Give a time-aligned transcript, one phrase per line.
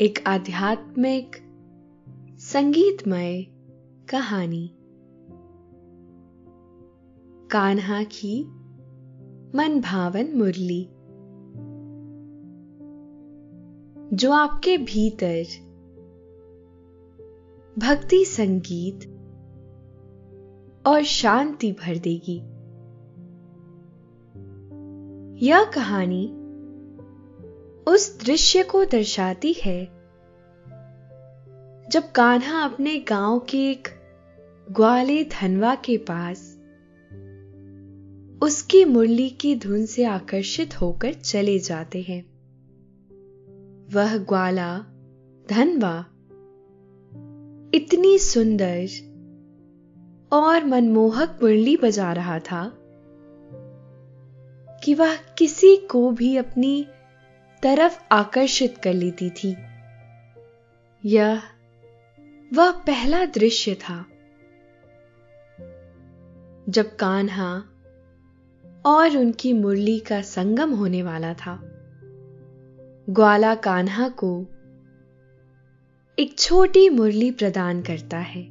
[0.00, 1.36] एक आध्यात्मिक,
[2.38, 3.46] संगीतमय
[4.10, 4.74] कहानी।
[7.50, 8.44] कान्हा की
[9.56, 10.84] मन भावन मुरली।
[14.16, 15.44] जो आपके भीतर
[17.78, 19.00] भक्ति, संगीत
[20.86, 22.38] और शांति भर देगी।
[25.46, 26.45] यह कहानी
[27.88, 29.84] उस दृश्य को दर्शाती है।
[31.90, 33.88] जब कान्हा अपने गाँव के एक
[34.70, 36.38] ग्वाले धनवा के पास
[38.42, 42.22] उसकी मुरली की धुन से आकर्षित होकर चले जाते हैं,
[43.94, 44.78] वह ग्वाला
[45.50, 45.98] धनवा
[47.74, 48.86] इतनी सुंदर
[50.32, 52.72] और मनमोहक मुरली बजा रहा था
[54.84, 56.86] कि वह किसी को भी अपनी
[57.62, 59.56] तरफ़ आकर्षित कर लेती थी।
[61.04, 61.42] यह,
[62.54, 64.06] वह पहला दृश्य था।
[66.68, 67.64] जब कान्हा
[68.86, 71.60] और उनकी मुरली का संगम होने वाला था,
[73.10, 74.46] ग्वाला कान्हा को
[76.18, 78.42] एक छोटी मुरली प्रदान करता है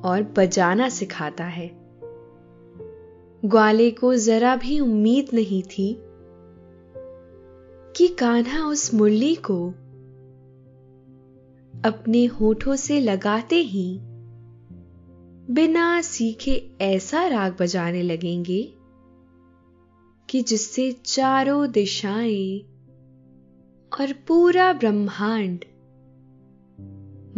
[0.00, 1.70] और बजाना सिखाता है।
[3.44, 6.07] ग्वाले को जरा भी उम्मीद नहीं थी
[7.98, 9.68] कि कान्हा उस मुरली को
[11.84, 13.98] अपने होठों से लगाते ही
[15.54, 18.74] बिना सीखे ऐसा राग बजाने लगेंगे
[20.30, 22.60] कि जिससे चारों दिशाएँ
[24.00, 25.64] और पूरा ब्रह्मांड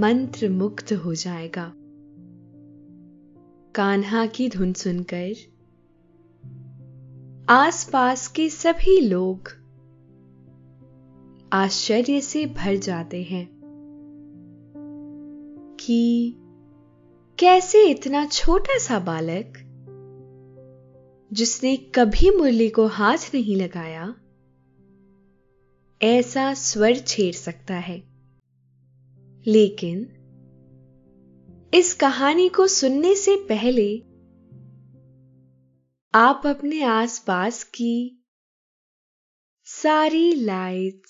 [0.01, 1.73] मंत्र मुक्त हो जाएगा।
[3.75, 5.33] कान्हा की धुन सुनकर
[7.49, 9.59] आसपास के सभी लोग
[11.53, 13.47] आश्चर्य से भर जाते हैं
[15.81, 16.34] कि
[17.38, 19.53] कैसे इतना छोटा सा बालक,
[21.33, 24.15] जिसने कभी मुरली को हाथ नहीं लगाया,
[26.03, 27.99] ऐसा स्वर छेड़ सकता है।
[29.47, 29.99] लेकिन
[31.75, 33.99] इस कहानी को सुनने से पहले
[36.15, 38.16] आप अपने आसपास की
[39.65, 41.09] सारी लाइट्स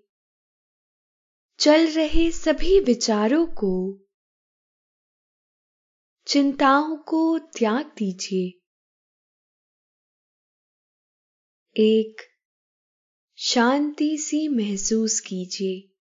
[1.61, 3.99] चल रहे सभी विचारों को,
[6.27, 8.61] चिंताओं को त्याग दीजिए।
[11.81, 12.21] एक,
[13.35, 15.95] शांति सी महसूस कीजिए।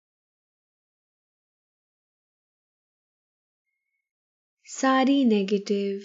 [4.65, 6.01] सारी नेगेटिव,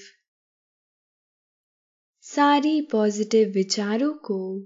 [2.20, 4.60] सारी पॉजिटिव विचारों को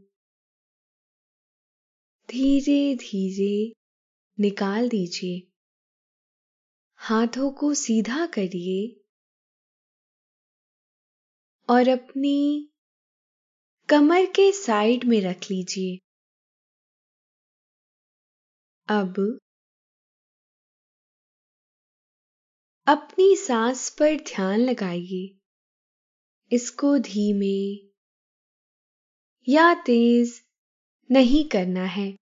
[2.29, 3.75] धीरे धीरे
[4.41, 5.53] निकाल दीजिए।
[6.97, 9.05] हाथों को सीधा करिए
[11.69, 12.71] और अपनी
[13.88, 15.97] कमर के साइड में रख लीजिए।
[18.88, 19.38] अब
[22.87, 25.38] अपनी सांस पर ध्यान लगाइए।
[26.53, 27.88] इसको धीमे
[29.49, 30.44] या तेज
[31.11, 32.25] नहीं करना है।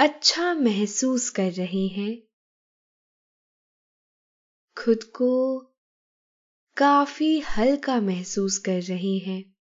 [0.00, 2.22] अच्छा महसूस कर रहे हैं।
[4.78, 5.60] खुद को
[6.76, 9.56] काफ़ी हल्का महसूस कर रहे हैं।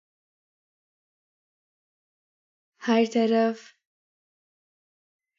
[2.86, 3.60] हर तरफ़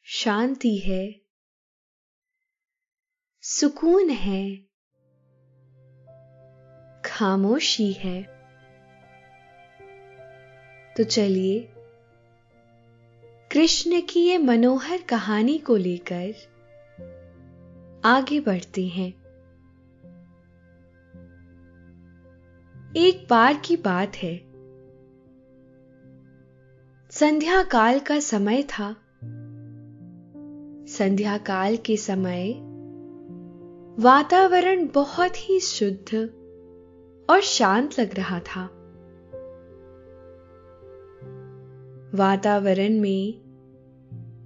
[0.04, 1.22] शांति है।
[3.42, 4.58] सुकून है।
[7.06, 8.24] खामोशी है।
[10.98, 11.75] तो चलिए
[13.56, 16.34] कृष्ण की ये मनोहर कहानी को लेकर
[18.06, 19.10] आगे बढ़ते हैं।
[22.98, 24.38] एक बार की बात है।
[27.12, 28.96] संध्या काल का समय था।
[30.88, 32.52] संध्या काल के समय
[34.00, 36.16] वातावरण बहुत ही शुद्ध
[37.30, 38.66] और शांत लग रहा था।
[42.16, 43.45] वातावरण में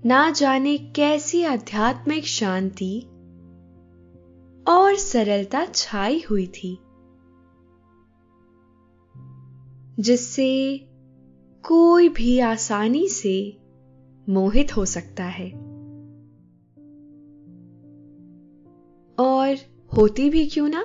[0.05, 3.01] ना जाने कैसी आध्यात्मिक शांति
[4.67, 6.79] और सरलता छाई हुई थी,
[9.99, 10.77] जिससे
[11.63, 13.57] कोई भी आसानी से
[14.29, 15.51] मोहित हो सकता है
[19.19, 19.55] और
[19.97, 20.81] होती भी क्यों ना?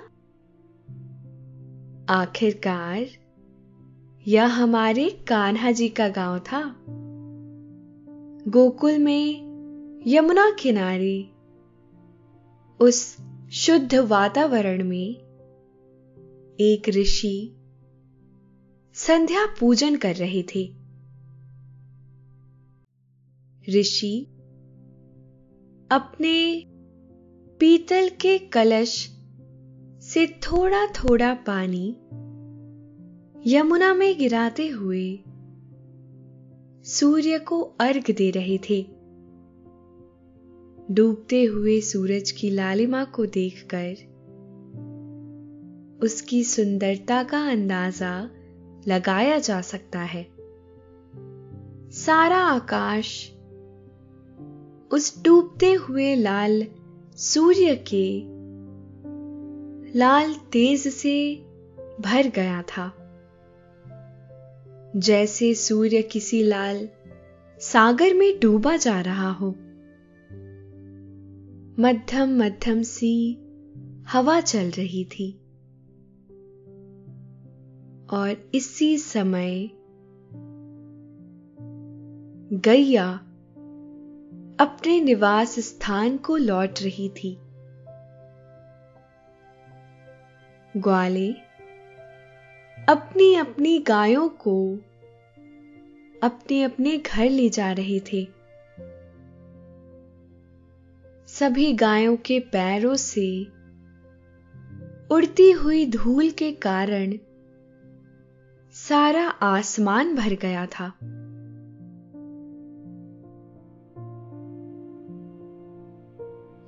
[2.15, 3.07] आखिरकार
[4.29, 6.77] यह हमारे कान्हा जी का गाँव था।
[8.49, 11.31] गोकुल में यमुना किनारे,
[12.81, 13.17] उस
[13.53, 15.15] शुद्ध वातावरण में
[16.61, 17.57] एक ऋषि
[18.95, 20.65] संध्या पूजन कर रहे थे।
[23.81, 24.25] ऋषि
[25.91, 26.65] अपने
[27.61, 29.11] पीतल के कलश
[30.03, 31.89] से थोड़ा थोड़ा पानी
[33.47, 35.19] यमुना में गिराते हुए
[36.85, 38.87] सूर्य को अर्घ दे रहे थे।
[40.91, 43.93] डूबते हुए सूरज की लालिमा को देखकर
[46.03, 48.31] उसकी सुंदरता का अंदाज़ा
[48.89, 50.27] लगाया जा सकता है।
[51.91, 53.33] सारा आकाश
[54.93, 56.67] उस डूबते हुए लाल
[57.17, 58.23] सूर्य के
[59.99, 61.37] लाल तेज से
[62.01, 63.04] भर गया था।
[64.97, 66.89] जैसे सूर्य किसी लाल
[67.59, 69.51] सागर में डूबा जा रहा हो।
[71.83, 73.35] मध्यम मध्यम सी
[74.09, 75.33] हवा चल रही थी।
[78.11, 79.71] और इसी समय
[82.53, 83.13] गैया
[84.61, 87.39] अपने निवास स्थान को लौट रही थी।
[90.77, 91.35] ग्वाले
[92.89, 94.79] अपनी अपनी गायों को
[96.25, 98.29] अपने अपने घर ले जा रहे थे।
[101.27, 103.45] सभी गायों के पैरों से
[105.15, 107.13] उड़ती हुई धूल के कारण
[108.73, 110.87] सारा आसमान भर गया था।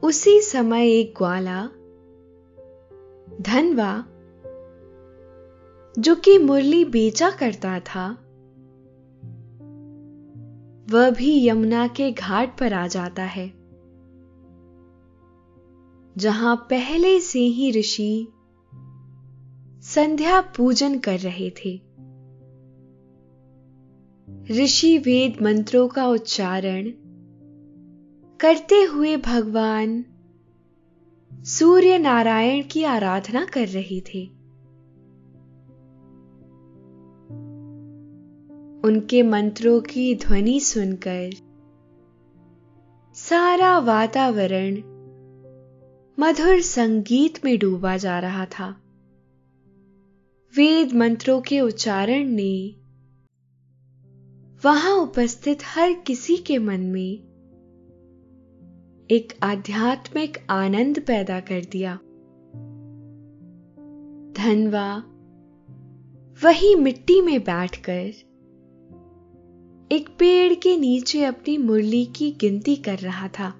[0.02, 1.66] उसी समय एक ग्वाला,
[3.40, 4.06] धनवा,
[5.98, 8.25] जो कि मुरली बेचा करता था
[10.90, 13.52] वह भी यमुना के घाट पर आ जाता है।
[16.16, 18.28] जहाँ पहले से ही ऋषि
[19.82, 21.80] संध्या पूजन कर रहे थे।
[24.64, 26.92] ऋषि वेद मंत्रों का उच्चारण
[28.40, 30.04] करते हुए भगवान
[31.32, 34.35] सूर्य नारायण की आराधना कर रहे थे।
[38.86, 41.30] उनके मंत्रों की ध्वनि सुनकर।
[43.14, 44.76] सारा वातावरण
[46.18, 48.68] मधुर संगीत में डूबा जा रहा था।
[50.56, 52.74] वेद मंत्रों के उच्चारण ने
[54.64, 57.12] वहाँ उपस्थित हर किसी के मन में
[59.10, 61.94] एक आध्यात्मिक आनंद पैदा कर दिया।
[64.32, 65.04] धनवा
[66.44, 68.12] वही मिट्टी में बैठकर
[69.92, 73.50] एक पेड़ के नीचे अपनी मुरली की गिनती कर रहा था।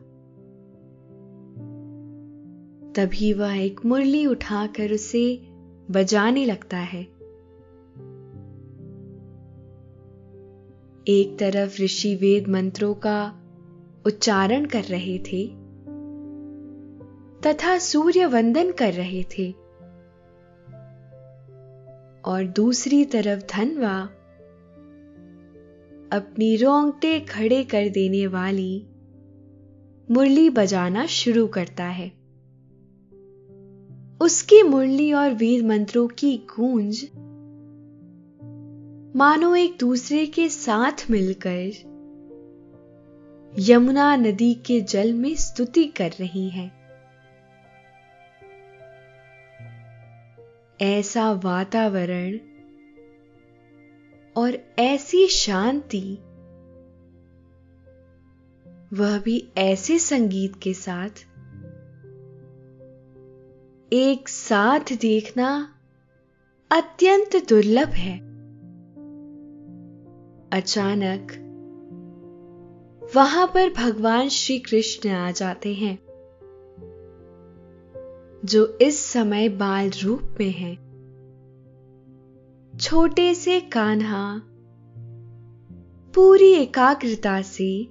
[2.92, 5.42] तभी वह एक मुरली उठाकर उसे
[5.90, 7.02] बजाने लगता है।
[11.08, 13.40] एक तरफ़ ऋषि वेद मंत्रों का
[14.06, 15.46] उच्चारण कर रहे थे,
[17.40, 19.52] तथा सूर्य वंदन कर रहे थे,
[22.24, 24.08] और दूसरी तरफ़ धनवा
[26.12, 28.86] अपनी रोंगटे खड़े कर देने वाली
[30.10, 32.08] मुरली बजाना शुरू करता है।
[34.20, 37.10] उसकी मुरली और वीर मंत्रों की गूंज
[39.16, 41.70] मानो एक दूसरे के साथ मिलकर
[43.58, 46.72] यमुना नदी के जल में स्तुति कर रही है।
[50.80, 52.38] ऐसा वातावरण
[54.36, 56.18] और ऐसी शांति।
[58.92, 61.10] वह भी ऐसे संगीत के साथ।
[63.92, 65.74] एक साथ देखना
[66.70, 68.18] अत्यंत दुर्लभ है।
[70.52, 71.42] अचानक
[73.16, 75.98] वहाँ पर भगवान श्री कृष्ण आ जाते हैं,
[78.44, 80.85] जो इस समय बाल रूप में हैं।
[82.80, 84.42] छोटे से कान्हा।
[86.14, 87.88] पूरी एकाग्रता से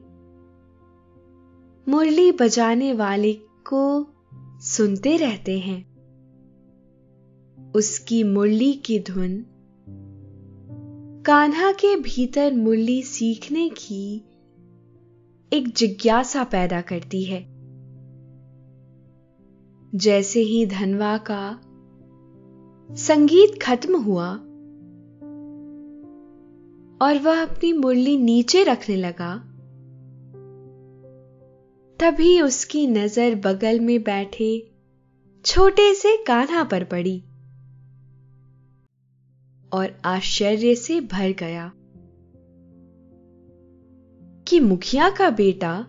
[1.91, 3.33] मुरली बजाने वाले
[3.73, 4.07] को
[4.59, 5.95] सुनते रहते हैं।
[7.75, 9.45] उसकी मुरली की धुन
[11.25, 14.17] कान्हा के भीतर मुरली सीखने की
[15.53, 17.45] एक जिज्ञासा पैदा करती है।
[19.95, 21.61] जैसे ही धनवा का
[22.95, 24.44] संगीत खत्म हुआ
[27.01, 29.35] और वह अपनी मुरली नीचे रखने लगा।
[31.99, 34.71] तभी उसकी नज़र बगल में बैठे
[35.45, 37.19] छोटे से कान्हा पर पड़ी
[39.73, 41.71] और आश्चर्य से भर गया
[44.47, 45.79] कि मुखिया का बेटा,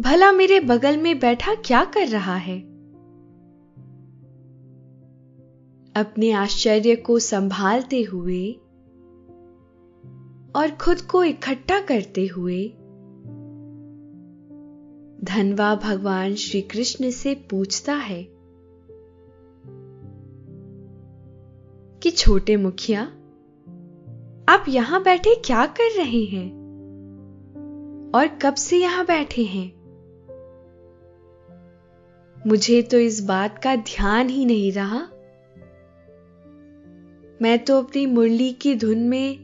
[0.00, 2.60] भला मेरे बगल में बैठा क्या कर रहा है?
[5.96, 8.60] अपने आश्चर्य को संभालते हुए
[10.56, 12.68] और खुद को इकट्ठा करते हुए
[15.24, 18.28] धनवा भगवान श्री कृष्ण से पूछता है
[22.02, 23.02] कि छोटे मुखिया,
[24.48, 26.64] आप यहाँ बैठे क्या कर रहे हैं?
[28.14, 29.84] और कब से यहाँ बैठे हैं?
[32.46, 35.08] मुझे तो इस बात का ध्यान ही नहीं रहा।
[37.42, 39.43] मैं तो अपनी मुरली की धुन में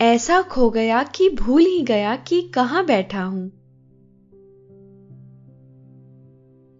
[0.00, 3.52] ऐसा खो गया कि भूल ही गया कि कहाँ बैठा हूँ।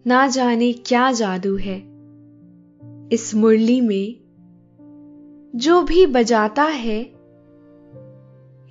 [0.06, 1.78] ना जाने क्या जादू है
[3.12, 4.20] इस मुरली में।
[5.58, 7.02] जो भी बजाता है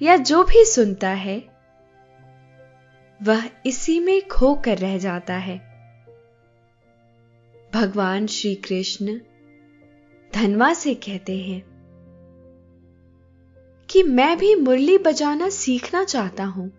[0.02, 1.40] या जो भी सुनता है,
[3.24, 5.58] वह इसी में खोकर रह जाता है।
[7.74, 9.20] भगवान श्री कृष्ण
[10.34, 11.75] धनवा से कहते हैं
[13.96, 16.72] कि मैं भी मुरली बजाना सीखना चाहता हूँ।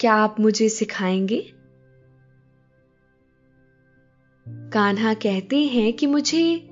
[0.00, 1.52] क्या आप मुझे सिखाएँगे?
[4.48, 6.70] कान्हा कहते हैं कि मुझे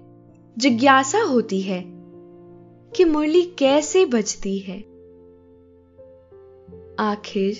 [0.58, 1.84] जिज्ञासा होती है
[2.96, 4.80] कि मुरली कैसे बजती है।
[6.98, 7.54] आखिर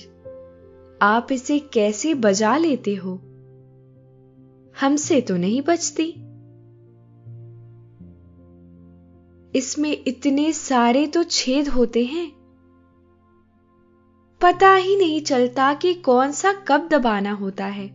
[1.02, 3.14] आप इसे कैसे बजा लेते हो?
[4.80, 6.25] हमसे तो नहीं बजती।
[9.56, 12.32] इसमें इतने सारे तो छेद होते हैं।
[14.40, 17.86] पता ही नहीं चलता कि कौन सा कब दबाना होता है।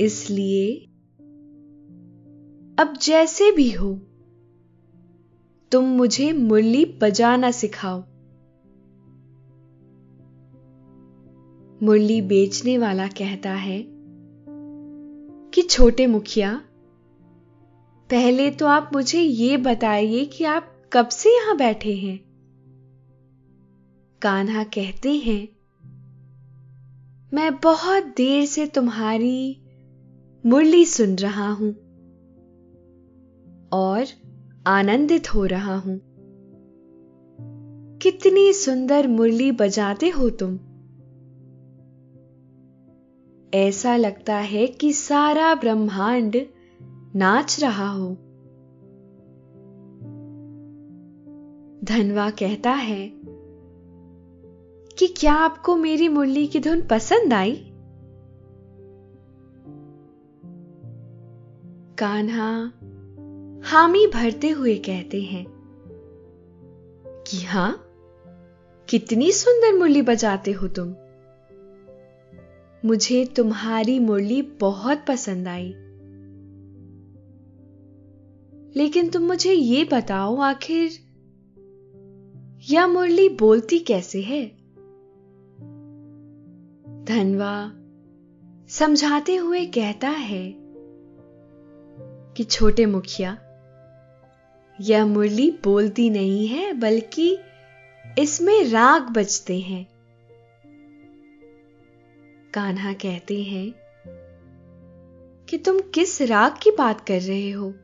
[0.00, 0.86] इसलिए
[2.78, 3.94] अब जैसे भी हो,
[5.72, 8.00] तुम मुझे मुरली बजाना सिखाओ।
[11.82, 13.84] मुरली बेचने वाला कहता है
[15.54, 16.62] कि छोटे मुखिया
[18.10, 22.20] पहले तो आप मुझे ये बताइए कि आप कब से यहाँ बैठे हैं?
[24.22, 25.48] कान्हा कहते हैं,
[27.34, 29.60] मैं बहुत देर से तुम्हारी
[30.46, 31.72] मुरली सुन रहा हूँ
[33.72, 34.06] और
[34.66, 36.00] आनंदित हो रहा हूँ।
[37.98, 40.58] कितनी सुंदर मुरली बजाते हो तुम।
[43.54, 46.36] ऐसा लगता है कि सारा ब्रह्मांड
[47.16, 48.10] नाच रहा हो।
[51.84, 53.12] धनवा कहता है
[54.98, 57.56] कि क्या आपको मेरी मुरली की धुन पसंद आई?
[61.98, 62.72] कान्हा
[63.64, 65.46] हामी भरते हुए कहते हैं
[67.26, 67.86] कि हाँ,
[68.88, 70.94] कितनी सुंदर मुरली बजाते हो तुम।
[72.84, 75.74] मुझे तुम्हारी मुरली बहुत पसंद आई।
[78.76, 80.90] लेकिन तुम मुझे ये बताओ, आखिर
[82.70, 84.46] यह मुरली बोलती कैसे है?
[87.04, 87.72] धनवा,
[88.68, 90.54] समझाते हुए कहता है
[92.36, 93.38] कि छोटे मुखिया,
[94.80, 97.38] यह मुरली बोलती नहीं है, बल्कि
[98.18, 99.86] इसमें राग बजते हैं।
[102.54, 103.74] कान्हा कहते हैं
[105.48, 107.74] कि तुम किस राग की बात कर रहे हो?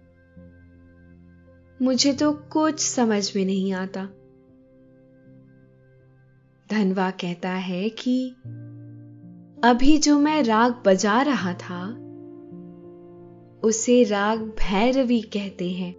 [1.83, 4.05] मुझे तो कुछ समझ में नहीं आता।
[6.71, 8.31] धनवा कहता है कि
[9.65, 11.93] अभी जो मैं राग बजा रहा था,
[13.69, 15.95] उसे राग भैरवी कहते हैं।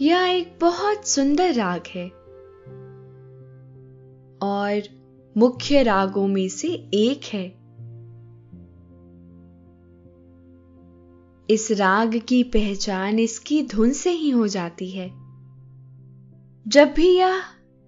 [0.00, 2.08] यह एक बहुत सुंदर राग है।
[4.42, 4.82] और
[5.36, 7.57] मुख्य रागों में से एक है।
[11.50, 15.08] इस राग की पहचान इसकी धुन से ही हो जाती है।
[16.68, 17.40] जब भी यह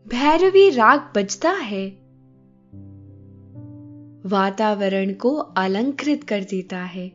[0.08, 1.88] भैरवी राग बजता है,
[4.26, 7.06] वातावरण को अलंकृत कर देता है।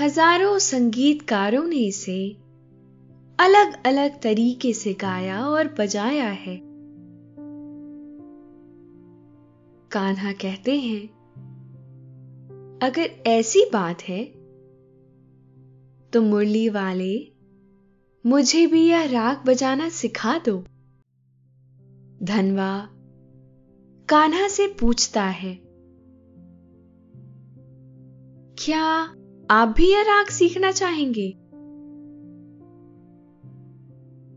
[0.00, 2.36] हज़ारों संगीतकारों ने इसे
[3.38, 6.60] अलग अलग तरीके से गाया और बजाया है।
[9.90, 11.19] कान्हा कहते हैं
[12.82, 14.24] अगर ऐसी बात है
[16.12, 17.32] तो मुरली वाले,
[18.24, 20.56] मुझे भी यह राग बजाना सिखा दो।
[22.22, 22.88] धनवा,
[24.08, 25.54] कान्हा से पूछता है,
[28.58, 28.84] क्या
[29.50, 31.30] आप भी यह राग सीखना चाहेंगे?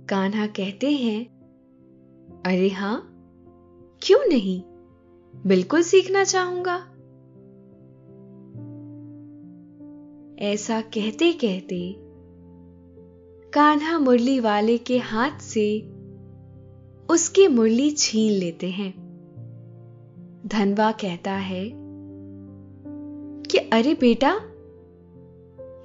[0.09, 1.25] कान्हा कहते हैं,
[2.45, 2.97] अरे हाँ,
[4.01, 4.61] क्यों नहीं?
[5.33, 6.92] बिल्कुल सीखना चाहूँगा।
[10.39, 11.95] ऐसा कहते कहते
[13.53, 15.79] कान्हा मुरली वाले के हाथ से
[17.09, 18.91] उसकी मुरली छीन लेते हैं।
[20.45, 21.71] धनवा कहता है
[23.51, 24.31] कि अरे बेटा,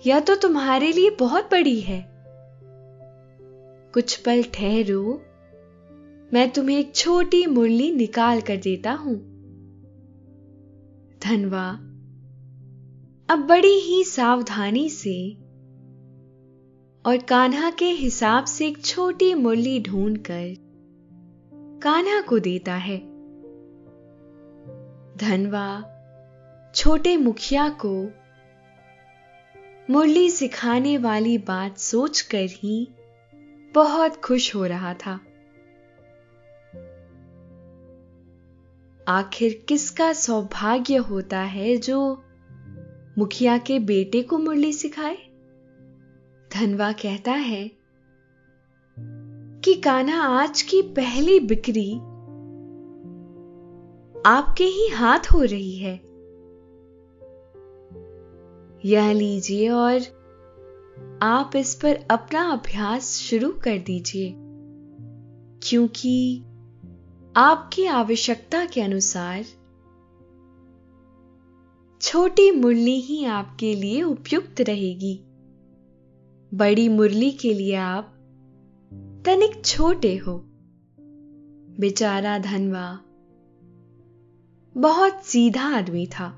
[0.07, 2.09] यह तो तुम्हारे लिए बहुत बड़ी है।
[3.95, 5.23] कुछ पल ठहरो,
[6.33, 9.17] मैं तुम्हें एक छोटी मुरली निकाल कर देता हूँ।
[11.25, 11.88] धनवा
[13.31, 15.33] अब बड़ी ही सावधानी से
[17.07, 20.55] और कान्हा के हिसाब से एक छोटी मुरली ढूंढकर
[21.83, 22.99] कान्हा को देता है।
[25.17, 25.85] धनवा
[26.75, 28.11] छोटे मुखिया को
[29.91, 32.89] मुरली सिखाने वाली बात सोचकर ही
[33.75, 35.21] बहुत खुश हो रहा था।
[39.09, 42.25] आखिर किसका सौभाग्य होता है जो
[43.19, 45.17] मुखिया के बेटे को मुरली सिखाए।
[46.51, 47.71] धनवा कहता है
[49.65, 51.93] कि कान्हा आज की पहली बिक्री
[54.27, 55.95] आपके ही हाथ हो रही है।
[58.85, 60.01] यह लीजिए और
[61.23, 64.35] आप इस पर अपना अभ्यास शुरू कर दीजिए,
[65.63, 66.39] क्योंकि
[67.37, 69.45] आपकी आवश्यकता के अनुसार
[72.01, 75.21] छोटी मुरली ही आपके लिए उपयुक्त रहेगी।
[76.55, 78.15] बड़ी मुरली के लिए आप
[79.27, 80.45] तनिक छोटे हो।
[81.81, 83.01] बेचारा धनवा
[84.77, 86.29] बहुत सीधा आदमी था।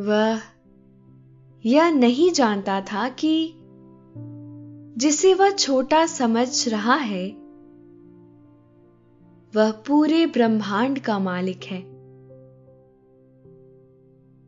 [0.00, 0.40] वह
[1.66, 3.54] यह नहीं जानता था कि
[4.96, 7.28] जिसे वह छोटा समझ रहा है,
[9.54, 11.89] वह पूरे ब्रह्मांड का मालिक है।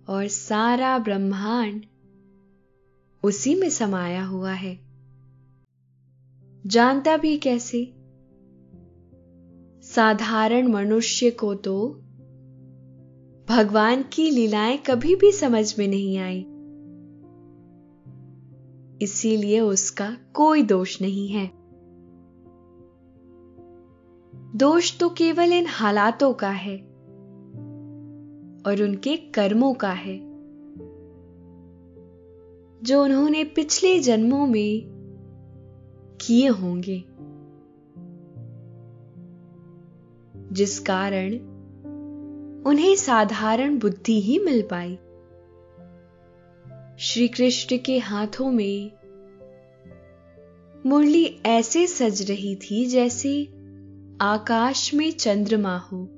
[0.08, 1.84] और सारा ब्रह्मांड
[3.22, 4.80] उसी में समाया हुआ है।
[6.66, 7.94] जानता भी कैसे?
[9.82, 11.88] साधारण मनुष्य को तो
[13.48, 16.46] भगवान की लीलाएँ कभी भी समझ में नहीं आई।
[19.02, 21.50] इसीलिए उसका कोई दोष नहीं है।
[24.56, 26.91] दोष तो केवल इन हालातों का है।
[28.66, 30.18] और उनके कर्मों का है,
[32.82, 34.82] जो उन्होंने पिछले जन्मों में
[36.20, 37.04] किए होंगे,
[40.52, 41.34] जिस कारण
[42.66, 44.98] उन्हें साधारण बुद्धि ही मिल पाई।
[46.98, 48.92] श्री कृष्ण के हाथों में
[50.86, 53.44] मुरली ऐसे सज रही थी जैसे
[54.20, 56.08] आकाश में चंद्रमा हो।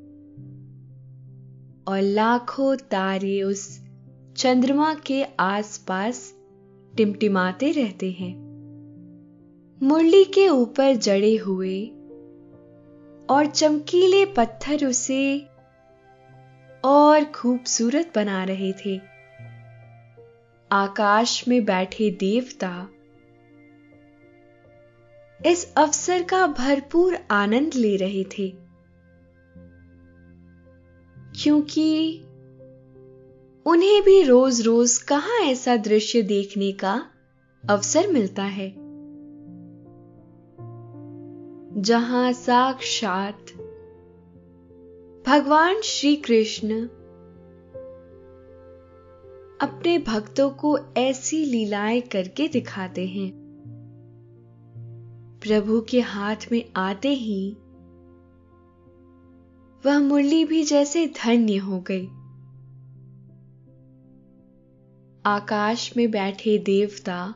[1.88, 3.80] और लाखों तारे उस
[4.36, 6.34] चंद्रमा के आसपास
[6.96, 8.32] टिमटिमाते रहते हैं।
[9.82, 11.86] मुरली के ऊपर जड़े हुए
[13.30, 15.38] और चमकीले पत्थर उसे
[16.84, 19.00] और खूबसूरत बना रहे थे।
[20.70, 22.88] आकाश में बैठे देवता
[25.46, 28.63] इस अवसर का भरपूर आनंद ले रहे थे।
[31.42, 32.18] क्योंकि
[33.66, 37.06] उन्हें भी रोज रोज कहाँ ऐसा दृश्य देखने का
[37.70, 38.74] अवसर मिलता है?
[41.82, 43.38] जहाँ साक्षात
[45.26, 46.88] भगवान श्री कृष्ण
[49.60, 53.32] अपने भक्तों को ऐसी लीलाएँ करके दिखाते हैं।
[55.42, 57.56] प्रभु के हाथ में आते ही
[59.86, 62.06] वह मुरली भी जैसे धन्य हो गई।
[65.26, 67.34] आकाश में बैठे देवता,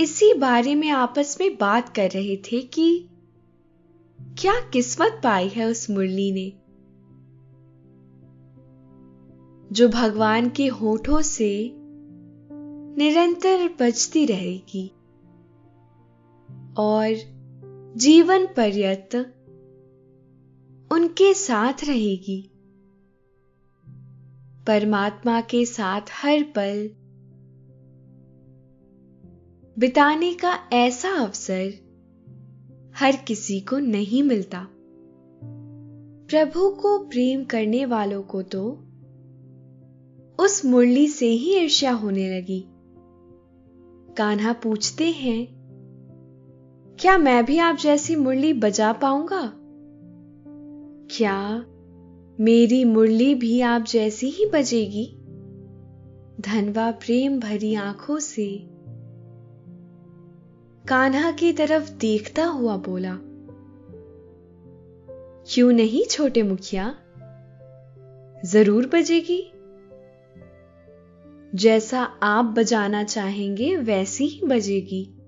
[0.00, 3.08] इसी बारे में आपस में बात कर रहे थे कि
[4.38, 6.48] क्या किस्मत पाई है उस मुरली ने,
[9.74, 11.72] जो भगवान के होठों से
[12.98, 14.88] निरंतर बजती रहेगी।
[16.76, 17.31] और
[17.96, 19.14] जीवन पर्यंत
[20.92, 22.50] उनके साथ रहेगी।
[24.66, 26.90] परमात्मा के साथ हर पल
[29.78, 31.72] बिताने का ऐसा अवसर
[32.96, 34.68] हर किसी को नहीं मिलता।
[36.28, 38.70] प्रभु को प्रेम करने वालों को तो
[40.44, 42.64] उस मुरली से ही ईर्ष्या होने लगी।
[44.14, 45.61] कान्हा पूछते हैं
[47.02, 49.52] क्या मैं भी आप जैसी मुरली बजा पाऊँगा?
[51.16, 51.64] क्या
[52.40, 55.06] मेरी मुरली भी आप जैसी ही बजेगी?
[56.40, 58.58] धनवा प्रेम भरी आँखों से
[60.88, 63.18] कान्हा की तरफ़ देखता हुआ बोला,
[65.48, 66.94] क्यों नहीं छोटे मुखिया?
[68.44, 69.52] ज़रूर बजेगी।
[71.54, 75.18] जैसा आप बजाना चाहेंगे, वैसी ही बजेगी।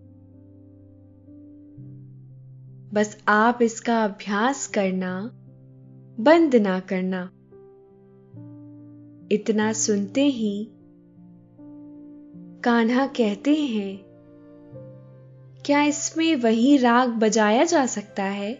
[2.94, 5.30] बस आप इसका अभ्यास करना,
[6.20, 7.22] बंद ना करना।
[9.32, 10.68] इतना सुनते ही
[12.64, 14.04] कान्हा कहते हैं,
[15.66, 18.52] क्या इसमें वही राग बजाया जा सकता है,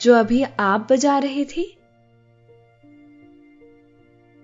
[0.00, 1.66] जो अभी आप बजा रहे थे?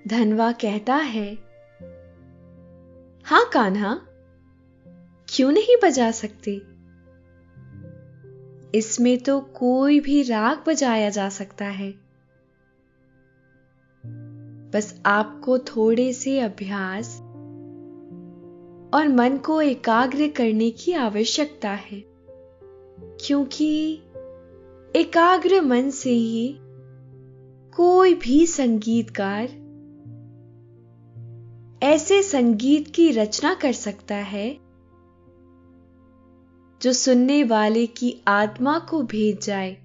[0.09, 1.35] धनवा कहता है,
[3.27, 4.01] हाँ कान्हा,
[5.29, 6.74] क्यों नहीं बजा सकते?
[8.75, 11.91] इसमें तो कोई भी राग बजाया जा सकता है।
[14.75, 17.21] बस आपको थोड़े से अभ्यास
[18.95, 22.05] और मन को एकाग्र करने की आवश्यकता है,
[22.99, 23.95] क्योंकि
[24.97, 26.57] एकाग्र मन से ही
[27.73, 29.49] कोई भी संगीतकार
[31.83, 34.64] ऐसे संगीत की रचना कर सकता है
[36.85, 39.77] जो सुनने वाले की आत्मा को भेज जाए।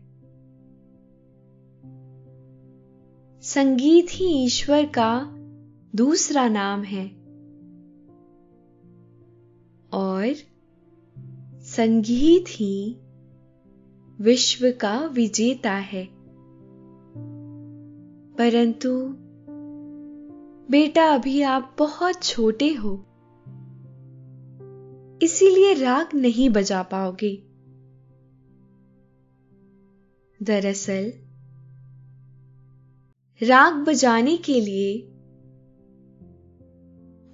[3.41, 5.35] संगीत ही ईश्वर का
[5.95, 7.07] दूसरा नाम है।
[9.93, 10.35] और
[11.61, 12.97] संगीत ही
[14.21, 16.09] विश्व का विजेता है।
[18.35, 19.15] परंतु
[20.71, 23.08] बेटा अभी आप बहुत छोटे हो।
[25.23, 27.43] इसीलिए राग नहीं बजा पाओगे।
[30.43, 31.13] दरअसल,
[33.47, 35.01] राग बजाने के लिए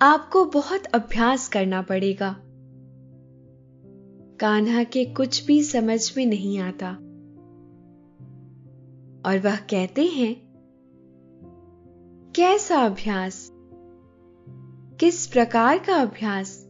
[0.02, 2.41] आपको बहुत अभ्यास करना पड़ेगा।
[4.39, 6.91] कान्हा के कुछ भी समझ में नहीं आता।
[9.30, 10.45] और वह कहते हैं,
[12.36, 13.52] कैसा अभ्यास?
[15.00, 16.64] किस प्रकार का अभ्यास?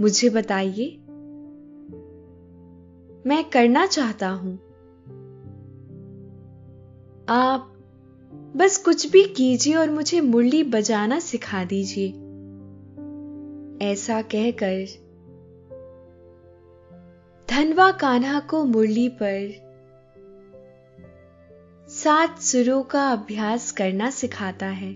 [0.00, 0.96] मुझे बताइए।
[3.26, 4.58] मैं करना चाहता हूँ।
[7.28, 7.70] आप
[8.56, 12.08] बस कुछ भी कीजिए और मुझे मुरली बजाना सिखा दीजिए।
[13.86, 14.86] ऐसा कहकर
[17.50, 19.64] धनवा कान्हा को मुरली पर
[21.88, 24.92] सात सुरों का अभ्यास करना सिखाता है।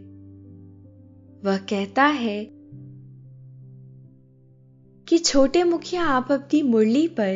[1.44, 2.58] वह कहता है
[5.09, 7.35] कि छोटे मुखिया आप अपनी मुरली पर।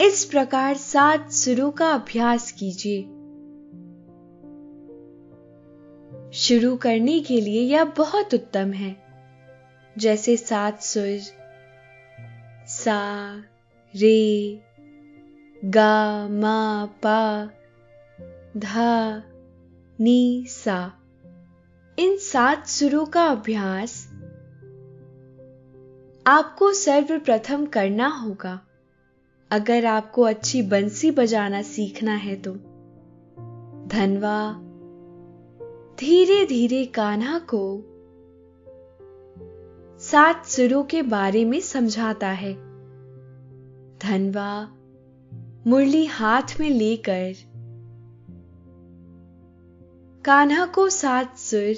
[0.00, 3.02] इस प्रकार सात सुरों का अभ्यास कीजिए।
[6.32, 8.96] शुरू करने के लिए यह बहुत उत्तम है।
[9.98, 11.18] जैसे सात सुर,
[12.66, 13.36] सा,
[13.96, 14.60] रे,
[15.64, 17.50] गा, मा, पा,
[18.56, 19.22] धा,
[20.00, 20.92] नी, सा।
[21.98, 24.11] इन सात सुरों का अभ्यास
[26.26, 28.60] आपको सर्वप्रथम करना होगा।
[29.50, 32.52] अगर आपको अच्छी बंसी बजाना सीखना है तो।
[33.88, 34.52] धनवा
[36.00, 37.84] धीरे धीरे कान्हा को
[39.98, 42.52] सात सुरों के बारे में समझाता है।
[43.98, 44.68] धनवा,
[45.66, 47.34] मुरली हाथ में लेकर
[50.24, 51.74] कान्हा को सात सुर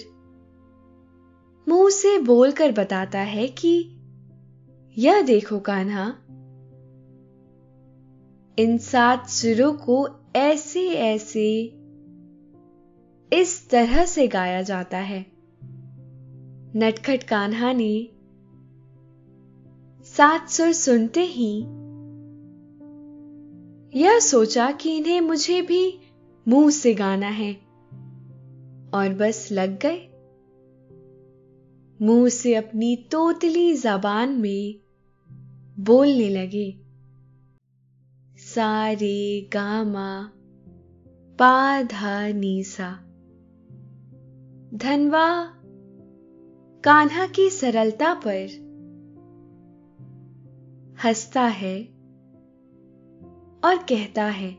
[1.69, 3.94] मुँह से बोलकर बताता है कि
[4.99, 6.09] यह देखो कान्हा।
[8.59, 11.63] इन सात सुरों को ऐसे ऐसे
[13.33, 15.27] इस तरह से गाया जाता है।
[16.77, 18.09] नटखट कान्हा ने
[20.05, 21.61] सात सुर सुनते ही
[24.01, 25.99] यह सोचा कि इन्हें मुझे भी
[26.49, 27.55] मुँह से गाना है
[28.95, 30.09] और बस लग गए।
[32.03, 34.84] मुँह से अपनी तोतली जबान में
[35.79, 36.81] बोलने लगे।
[38.37, 40.33] सारे गामा
[41.39, 42.93] पाधा नीसा।
[44.75, 45.45] धनवा
[46.85, 48.65] कान्हा की सरलता पर
[51.05, 51.85] हंसता है
[53.65, 54.57] और कहता है,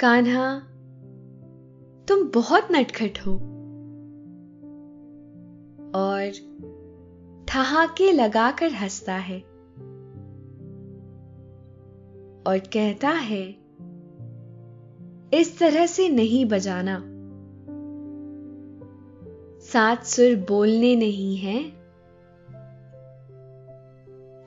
[0.00, 0.58] कान्हा,
[2.08, 3.34] तुम बहुत नटखट हो।
[5.94, 6.32] और
[7.48, 9.53] ठहाके लगाकर हंसता है।
[12.46, 13.56] और कहता है,
[15.40, 17.10] इस तरह से नहीं बजाना।
[19.60, 21.64] सात सुर बोलने नहीं है।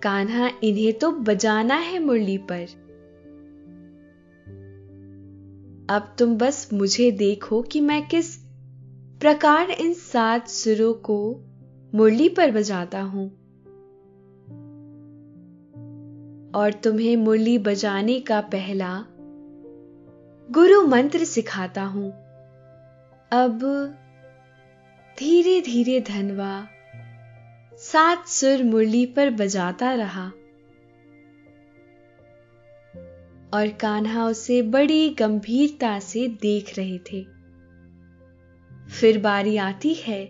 [0.02, 2.68] कान्हा, इन्हें तो बजाना है मुरली पर।
[5.90, 8.36] अब तुम बस मुझे देखो कि मैं किस
[9.20, 11.40] प्रकार इन सात सुरों को
[11.96, 13.47] मुरली पर बजाता हूँ।
[16.58, 19.06] और तुम्हें मुरली बजाने का पहला
[20.52, 22.12] गुरु मंत्र सिखाता हूँ।
[23.32, 23.60] अब
[25.20, 26.68] धीरे धीरे धनवा
[27.74, 30.28] सात सुर मुरली पर बजाता रहा।
[33.54, 37.26] और कान्हा उसे बड़ी गंभीरता से देख रहे थे।
[38.90, 40.26] फिर बारी आती है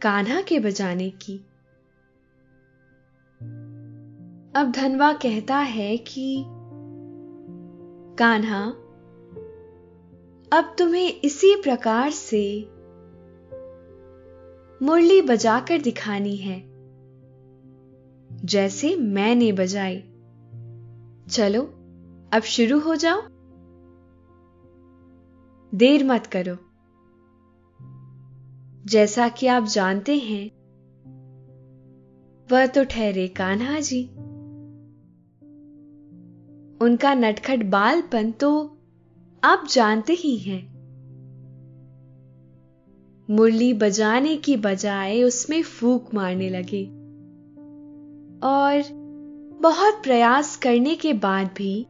[0.00, 1.49] कान्हा के बजाने की।
[4.54, 6.44] अब धनवा कहता है कि,
[8.18, 8.64] कान्हा,
[10.58, 12.62] अब तुम्हें इसी प्रकार से
[14.84, 16.62] मुरली बजाकर दिखानी है।
[18.44, 20.00] जैसे मैंने बजाई।
[21.30, 21.62] चलो,
[22.32, 23.20] अब शुरू हो जाओ।
[25.74, 26.56] देर मत करो।
[28.86, 30.50] जैसा कि आप जानते हैं,
[32.52, 34.10] वह तो ठहरे कान्हा जी।
[36.80, 38.78] उनका नटखट बालपन तो
[39.44, 40.70] आप जानते ही हैं।
[43.30, 46.84] मुरली बजाने की बजाय उसमें फूक मारने लगे।
[48.42, 48.82] और
[49.60, 51.86] बहुत प्रयास करने के बाद भी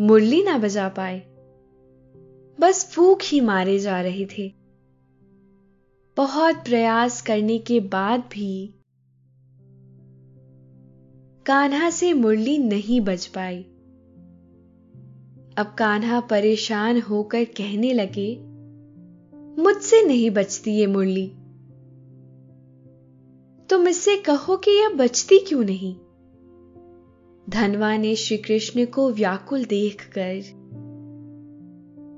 [0.00, 1.20] मुरली ना बजा पाए।
[2.60, 4.54] बस फूक ही मारे जा रहे थे।
[6.16, 8.74] बहुत प्रयास करने के बाद भी
[11.48, 13.62] कान्हा से मुरली नहीं बज पाई।
[15.56, 18.36] अब कान्हा परेशान होकर कहने लगे,
[19.62, 21.26] मुझसे नहीं बचती ये मुरली।
[23.70, 25.96] तुम इससे कहो कि यह बचती क्यों नहीं?
[27.48, 30.34] धनवा ने श्री कृष्ण को व्याकुल देखकर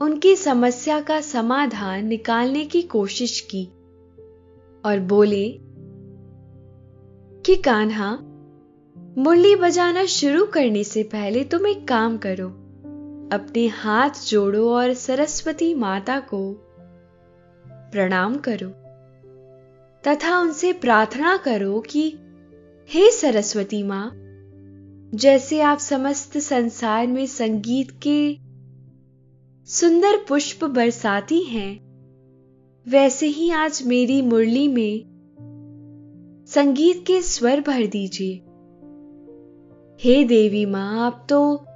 [0.04, 3.64] उनकी समस्या का समाधान निकालने की कोशिश की
[4.84, 5.58] और बोले
[7.46, 8.26] कि, कान्हा
[9.18, 12.48] मुरली बजाना शुरू करने से पहले तुम एक काम करो।
[13.36, 16.52] अपने हाथ जोड़ो और सरस्वती माता को
[17.66, 18.68] प्रणाम करो।
[20.06, 22.16] तथा उनसे प्रार्थना करो कि,
[22.88, 24.12] हे सरस्वती माँ,
[25.14, 28.36] जैसे आप समस्त संसार में संगीत के
[29.66, 31.80] सुंदर पुष्प बरसाती हैं,
[32.88, 35.04] वैसे ही आज मेरी मुरली में
[36.48, 38.42] संगीत के स्वर भर दीजिए।
[40.02, 41.66] हे देवी, माँ, आप तो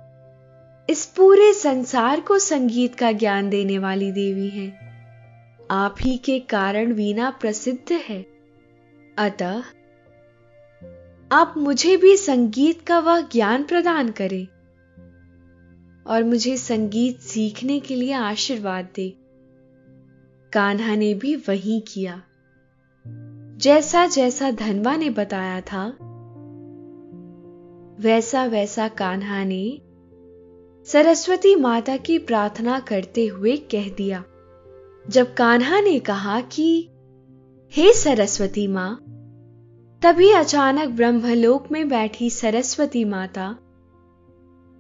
[0.91, 4.79] इस पूरे संसार को संगीत का ज्ञान देने वाली देवी हैं।
[5.71, 8.27] आप ही के कारण वीणा प्रसिद्ध है।
[9.19, 9.63] अतः
[11.33, 14.47] आप मुझे भी संगीत का वह ज्ञान प्रदान करें
[16.07, 19.11] और मुझे संगीत सीखने के लिए आशीर्वाद दे।
[20.53, 22.23] कान्हा ने भी वही किया।
[23.57, 26.14] जैसा जैसा धनवा ने बताया था
[28.01, 29.81] वैसा वैसा कान्हा ने
[30.87, 34.25] सरस्वती माता की प्रार्थना करते हुए कह दिया।
[35.09, 36.89] जब कान्हा ने कहा कि,
[37.73, 39.05] हे सरस्वती माँ,
[40.03, 43.51] तभी अचानक ब्रह्मलोक में बैठी सरस्वती माता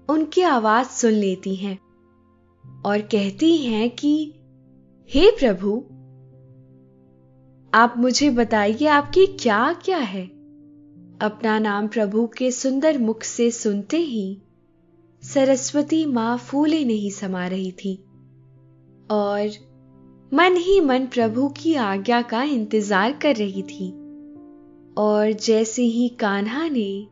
[0.08, 1.78] उनकी आवाज़ सुन लेती हैं
[2.86, 4.34] और कहती हैं कि,
[5.08, 5.84] हे प्रभु,
[7.74, 10.33] आप मुझे बताइए आपकी क्या क्या है?
[11.20, 14.38] अपना नाम प्रभु के सुंदर मुख से सुनते ही
[15.22, 18.04] सरस्वती माँ फूले नहीं समा रही थी।
[19.10, 19.50] और
[20.34, 23.90] मन ही मन प्रभु की आज्ञा का इंतज़ार कर रही थी।
[24.98, 27.06] और जैसे ही कान्हा ने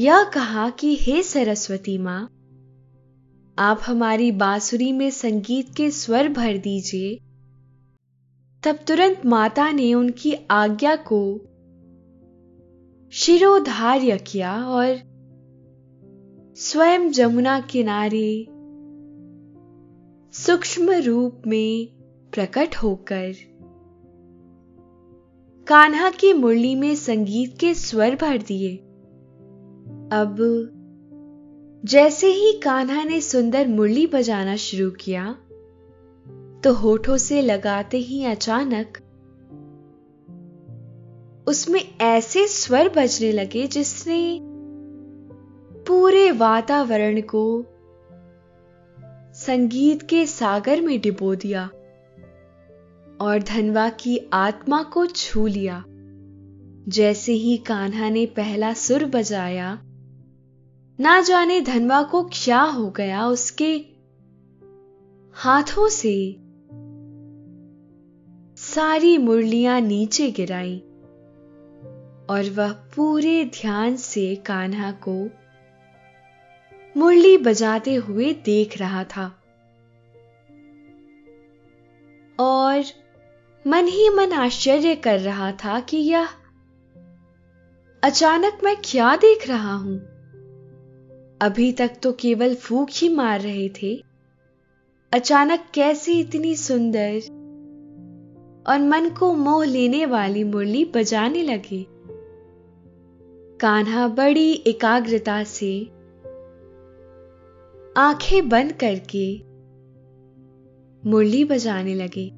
[0.00, 2.28] यह कहा कि, हे सरस्वती माँ,
[3.58, 7.20] आप हमारी बांसुरी में संगीत के स्वर भर दीजिए,
[8.62, 11.40] तब तुरंत माता ने उनकी आज्ञा को
[13.14, 14.96] शिरोधार्य किया और
[16.56, 18.46] स्वयं जमुना किनारे
[20.32, 21.88] सूक्ष्म रूप में
[22.32, 23.34] प्रकट होकर
[25.66, 28.76] कान्हा की मुरली में संगीत के स्वर भर दिए।
[30.12, 30.36] अब
[31.84, 35.32] जैसे ही कान्हा ने सुंदर मुरली बजाना शुरू किया
[36.64, 38.98] तो होठों से लगाते ही अचानक
[41.46, 44.40] उसमें ऐसे स्वर बजने लगे जिसने
[45.86, 47.64] पूरे वातावरण को
[49.34, 51.66] संगीत के सागर में डिबो दिया
[53.20, 55.84] और धनवा की आत्मा को छू लिया।
[56.88, 59.82] जैसे ही कान्हा ने पहला सुर बजाया,
[61.00, 63.84] ना जाने धनवा को क्या हो गया उसके
[65.32, 66.36] हाथों से।
[68.56, 70.82] सारी मुरलियाँ नीचे गिराई।
[72.30, 75.30] और वह पूरे ध्यान से कान्हा को
[76.96, 79.42] मुरली बजाते हुए देख रहा था।
[82.38, 82.84] और
[83.66, 86.28] मन ही मन आश्चर्य कर रहा था कि यह
[88.02, 89.98] अचानक मैं क्या देख रहा हूँ?
[91.42, 94.04] अभी तक तो केवल फूक ही मार रहे थे।
[95.12, 97.16] अचानक कैसे इतनी सुंदर
[98.66, 101.91] और मन को मोह लेने वाली मुरली बजाने लगे?
[103.62, 105.84] कान्हा बड़ी एकाग्रता से
[107.96, 109.38] आँखें बंद करके
[111.10, 112.28] मुरली बजाने लगे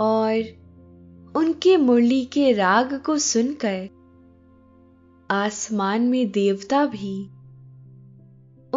[0.00, 0.42] और
[1.36, 3.88] उनके मुरली के राग को सुनकर
[5.30, 7.24] आसमान में देवता भी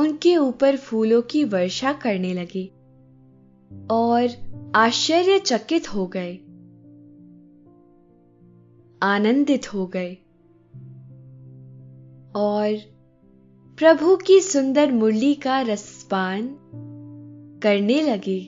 [0.02, 2.66] उनके ऊपर फूलों की वर्षा करने लगे
[3.92, 4.28] और
[4.76, 6.36] आश्चर्यचकित हो गए,
[9.04, 10.18] आनंदित हो गए।
[12.36, 12.74] और
[13.78, 16.58] प्रभु की सुंदर मुरली का रसपान
[17.64, 18.48] करने लगे।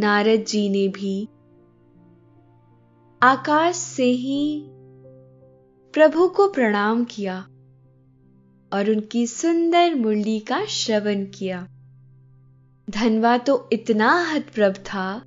[0.00, 1.28] नारद जी ने भी
[3.22, 4.62] आकाश से ही
[5.92, 7.38] प्रभु को प्रणाम किया
[8.72, 11.68] और उनकी सुंदर मुरली का श्रवण किया।
[12.90, 15.22] धनवा तो इतना हतप्रभ था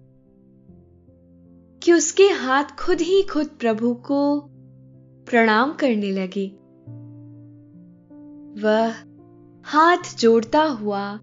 [1.83, 4.39] कि उसके हाथ खुद ही खुद प्रभु को
[5.29, 6.64] प्रणाम करने लगे।
[8.57, 8.93] वह
[9.63, 11.19] हाथ जोड़ता हुआ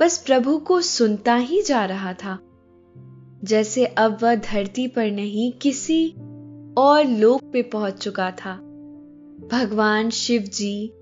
[0.00, 2.38] बस प्रभु को सुनता ही जा रहा था।
[3.44, 6.08] जैसे अब वह धरती पर नहीं, किसी
[6.78, 8.56] और लोक पे पहुँच चुका था।
[9.52, 10.92] भगवान शिव जी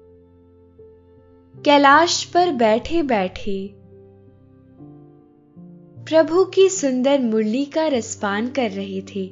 [1.65, 3.75] कैलाश पर बैठे बैठे
[6.05, 9.29] प्रभु की सुंदर मुरली का रसपान कर रहे थे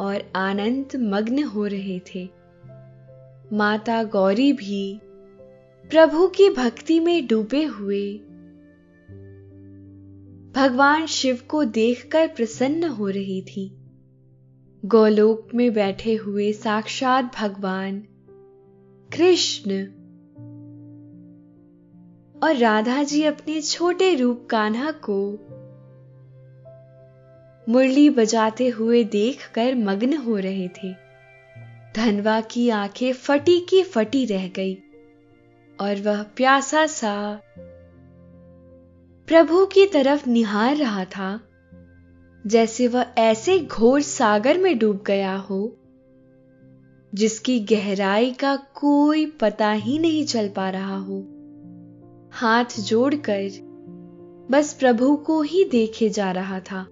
[0.00, 2.37] और आनंद मग्न हो रहे थे।
[3.52, 5.00] माता गौरी भी
[5.90, 8.14] प्रभु की भक्ति में डूबे हुए।
[10.54, 13.78] भगवान शिव को देखकर प्रसन्न हो रही थी।
[14.84, 17.98] गोलोक में बैठे हुए साक्षात भगवान
[19.16, 19.84] कृष्ण
[22.42, 25.32] और राधा जी अपने छोटे रूप कान्हा को
[27.72, 31.07] मुरली बजाते हुए देखकर मग्न हो रहे थे।
[31.98, 34.74] धनवा की आँखें फटी की फटी रह गई
[35.80, 37.42] और वह प्यासा सा
[39.28, 41.40] प्रभु की तरफ़ निहार रहा था,
[42.46, 45.76] जैसे वह ऐसे घोर सागर में डूब गया हो,
[47.14, 51.20] जिसकी गहराई का कोई पता ही नहीं चल पा रहा हो।
[52.32, 53.50] हाथ जोड़कर
[54.50, 56.86] बस प्रभु को ही देखे जा रहा था।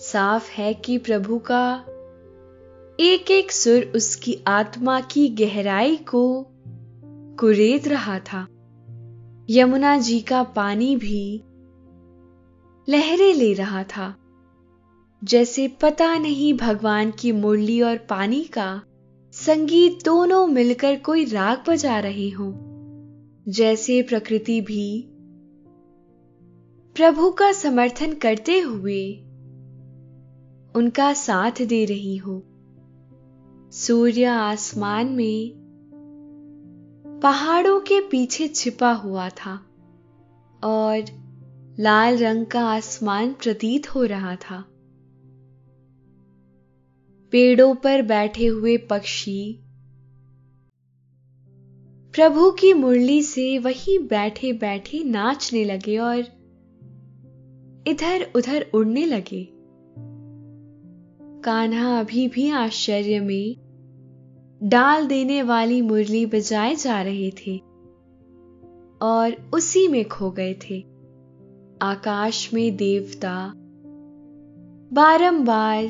[0.00, 1.86] साफ़ है कि प्रभु का
[3.00, 6.46] एक एक सुर उसकी आत्मा की गहराई को
[7.40, 8.46] कुरेद रहा था।
[9.50, 11.42] यमुना जी का पानी भी
[12.88, 14.16] लहरें ले रहा था।
[15.24, 18.82] जैसे पता नहीं भगवान की मुरली और पानी का
[19.32, 22.52] संगीत दोनों मिलकर कोई राग बजा रहे हों।
[23.48, 25.04] जैसे प्रकृति भी
[26.96, 29.12] प्रभु का समर्थन करते हुए
[30.76, 32.42] उनका साथ दे रही हो।
[33.74, 35.52] सूर्य आसमान में
[37.22, 39.66] पहाड़ों के पीछे छिपा हुआ था
[40.64, 41.04] और
[41.80, 44.64] लाल रंग का आसमान प्रतीत हो रहा था।
[47.30, 49.60] पेड़ों पर बैठे हुए पक्षी
[52.14, 56.18] प्रभु की मुरली से वही बैठे बैठे नाचने लगे और
[57.86, 59.48] इधर उधर उड़ने लगे।
[61.42, 63.63] कान्हा अभी भी आश्चर्य में
[64.62, 67.58] डाल देने वाली मुरली बजाए जा रहे थे
[69.02, 70.84] और उसी में खो गए थे।
[71.82, 73.52] आकाश में देवता
[74.92, 75.86] बारंबार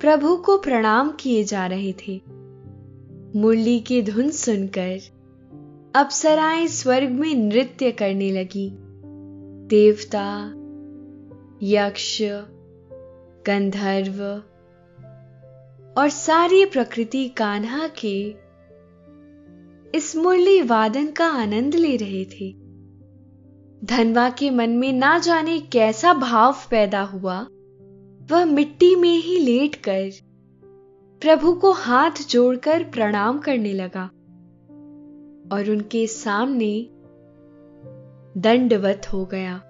[0.00, 2.20] प्रभु को प्रणाम किए जा रहे थे।
[3.38, 4.98] मुरली की धुन सुनकर
[5.94, 8.70] अप्सराएँ स्वर्ग में नृत्य करने लगी।
[9.66, 10.52] देवता,
[11.62, 12.18] यक्ष,
[13.46, 14.42] गंधर्व
[15.98, 18.34] और सारी प्रकृति कान्हा के
[19.98, 22.52] इस मुरली वादन का आनंद ले रहे थे।
[23.86, 27.46] धनवा के मन में ना जाने कैसा भाव पैदा हुआ,
[28.30, 30.10] वह मिट्टी में ही लेटकर
[31.22, 34.04] प्रभु को हाथ जोड़कर प्रणाम करने लगा
[35.52, 36.88] और उनके सामने
[38.40, 39.62] दंडवत हो गया।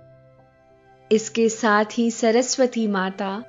[1.12, 3.45] इसके साथ ही सरस्वती माता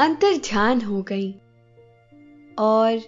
[0.00, 1.40] अंतर ध्यान हो गई।
[2.58, 2.98] और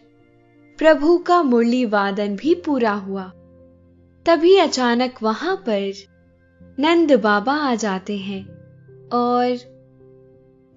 [0.78, 3.32] प्रभु का मुरली वादन भी पूरा हुआ।
[4.26, 5.92] तभी अचानक वहाँ पर
[6.80, 8.44] नंद बाबा आ जाते हैं
[9.08, 9.58] और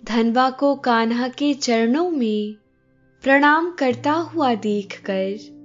[0.06, 2.56] धनवा को कान्हा के चरणों में
[3.24, 5.60] प्रणाम करता हुआ देखकर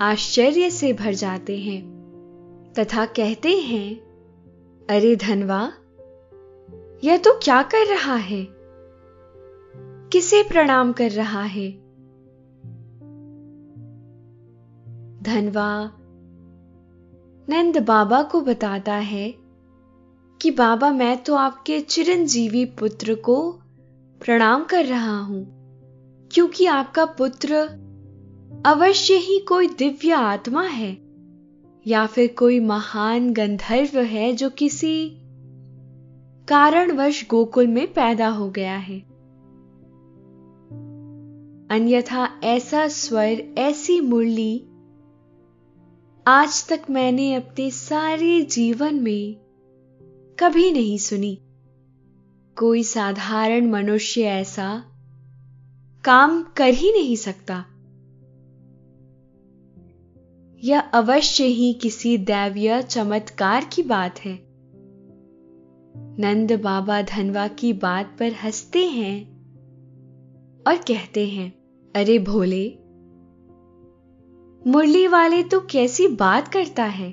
[0.00, 1.92] आश्चर्य से भर जाते हैं
[2.78, 3.96] तथा कहते हैं,
[4.90, 5.72] अरे धनवा
[7.04, 8.46] यह तो क्या कर रहा है?
[10.12, 11.81] किसे प्रणाम कर रहा है?
[15.22, 15.90] धनवा,
[17.48, 19.34] नंद बाबा को बताता है
[20.40, 23.36] कि बाबा, मैं तो आपके चिरंजीवी पुत्र को
[24.20, 25.44] प्रणाम कर रहा हूँ,
[26.30, 27.54] क्योंकि आपका पुत्र
[28.66, 30.90] अवश्य ही कोई दिव्य आत्मा है,
[31.86, 34.94] या फिर कोई महान गंधर्व है जो किसी
[36.48, 38.98] कारणवश गोकुल में पैदा हो गया है।
[41.70, 44.68] अन्यथा ऐसा स्वर, ऐसी मुरली
[46.26, 49.34] आज तक मैंने अपने सारे जीवन में
[50.38, 51.38] कभी नहीं सुनी।
[52.58, 54.84] कोई साधारण मनुष्य ऐसा
[56.04, 57.64] काम कर ही नहीं सकता।
[60.64, 64.38] यह अवश्य ही किसी दैवीय चमत्कार की बात है।
[66.18, 69.24] नंद बाबा धनवा की बात पर हँसते हैं
[70.68, 71.52] और कहते हैं,
[71.92, 72.78] अरे भोले
[74.66, 77.08] मुरली वाले तो कैसी बात करता है?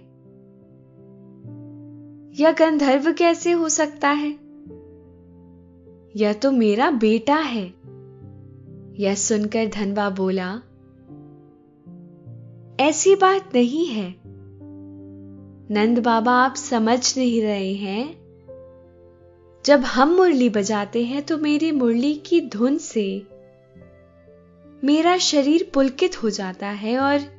[2.40, 4.32] या गंधर्व कैसे हो सकता है?
[6.16, 7.74] यह तो मेरा बेटा है?
[9.00, 10.56] यह सुनकर धनवा बोला,
[12.80, 14.16] ऐसी बात नहीं है।
[15.72, 18.20] नंद बाबा आप समझ नहीं रहे हैं।
[19.66, 23.28] जब हम मुरली बजाते हैं तो मेरी मुरली की धुन से
[24.84, 27.39] मेरा शरीर पुलकित हो जाता है और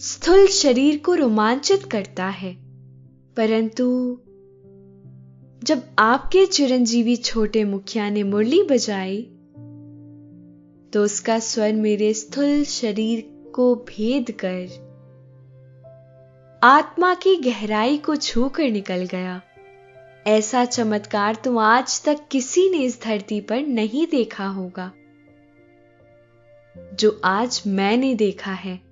[0.00, 2.52] स्थूल शरीर को रोमांचित करता है।
[3.36, 3.86] परंतु
[5.62, 9.22] जब आपके चिरंजीवी छोटे मुखिया ने मुरली बजाई
[10.92, 13.24] तो उसका स्वर मेरे स्थूल शरीर
[13.54, 14.68] को भेद कर,
[16.62, 19.40] आत्मा की गहराई को छूकर निकल गया।
[20.26, 24.92] ऐसा चमत्कार तो आज तक किसी ने इस धरती पर नहीं देखा होगा,
[26.94, 28.85] जो आज मैंने देखा है।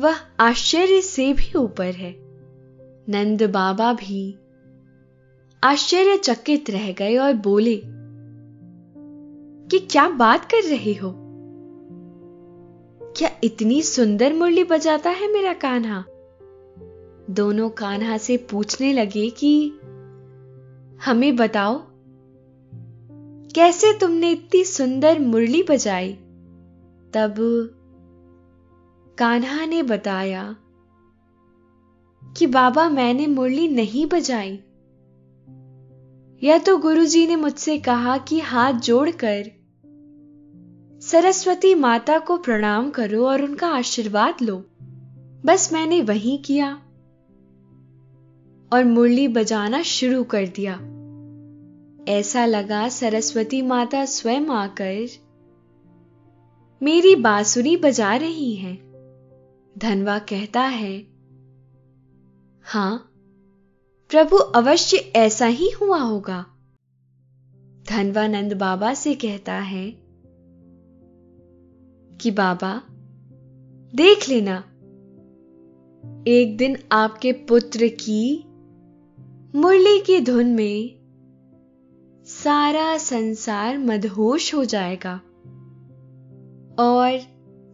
[0.00, 2.16] वह आश्चर्य से भी ऊपर है।
[3.08, 4.38] नंद बाबा भी
[5.64, 7.82] आश्चर्यचकित रह गए और बोले,
[9.68, 11.14] कि क्या बात कर रहे हो?
[13.16, 16.04] क्या इतनी सुंदर मुरली बजाता है मेरा कान्हा?
[17.30, 19.68] दोनों कान्हा से पूछने लगे कि,
[21.04, 21.82] हमें बताओ,
[23.54, 26.12] कैसे तुमने इतनी सुंदर मुरली बजाई?
[27.12, 27.36] तब
[29.20, 30.56] कान्हा ने बताया
[32.38, 34.52] कि बाबा मैंने मुरली नहीं बजाई।
[36.42, 39.44] यह तो गुरुजी ने मुझसे कहा कि हाथ जोड़कर
[41.00, 44.64] सरस्वती माता को प्रणाम करो और उनका आशीर्वाद लो।
[45.44, 46.74] बस मैंने वही किया
[48.72, 50.74] और मुरली बजाना शुरू कर दिया।
[52.12, 55.06] ऐसा लगा सरस्वती माता स्वयं आकर
[56.82, 58.89] मेरी बांसुरी बजा रही हैं।
[59.78, 60.98] धनवा कहता है,
[62.62, 63.12] हाँ,
[64.10, 66.46] प्रभु अवश्य ऐसा ही हुआ होगा।
[67.88, 69.90] धनवानंद बाबा से कहता है,
[72.16, 72.82] कि बाबा,
[73.94, 74.56] देख लेना,
[76.26, 78.44] एक दिन आपके पुत्र की
[79.54, 81.00] मुरली की धुन में
[82.24, 85.14] सारा संसार मदहोश हो जाएगा
[86.78, 87.18] और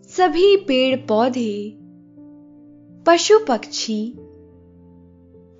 [0.08, 1.82] सभी पेड़ पौधे
[3.06, 4.12] पशु पक्षी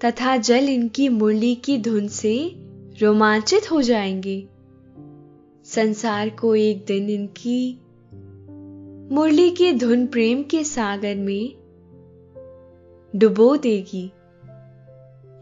[0.05, 2.53] तथा जल इनकी मुरली की धुन से
[3.01, 4.49] रोमांचित हो जाएँगे।
[5.65, 7.81] संसार को एक दिन इनकी
[9.15, 11.55] मुरली की धुन प्रेम के सागर में
[13.17, 14.13] डुबो देगी।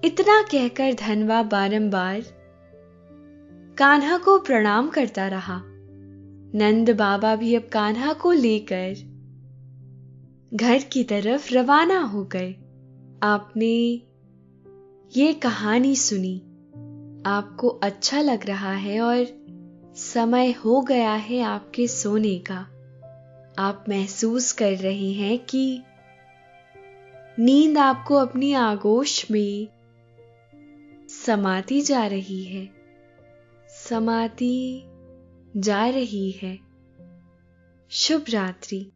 [0.04, 2.20] इतना कहकर धनवा बारंबार
[3.78, 5.62] कान्हा को प्रणाम करता रहा।
[6.54, 9.13] नंद बाबा भी अब कान्हा को लेकर
[10.56, 12.52] घर की तरफ़ रवाना हो गए।
[13.22, 14.02] आपने
[15.20, 16.38] ये कहानी सुनी।
[17.26, 19.26] आपको अच्छा लग रहा है और
[19.96, 22.58] समय हो गया है आपके सोने का।
[23.58, 25.82] आप महसूस कर रहे हैं कि
[27.38, 29.68] नींद आपको अपनी आगोश में
[31.08, 32.70] समाती जा रही है।
[33.88, 34.84] समाती
[35.56, 36.58] जा रही है।
[37.90, 38.93] शुभ रात्रि।